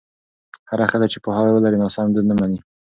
[0.69, 2.59] هره ښځه چې پوهاوی ولري، ناسم دود نه مني.